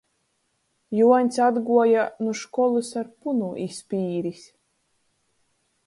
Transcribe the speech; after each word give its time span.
Juoņs 0.99 1.37
atguoja 1.47 2.07
nu 2.23 2.35
školys 2.41 2.91
ar 3.03 3.13
punu 3.27 3.53
iz 3.67 3.79
pīris. 3.93 4.45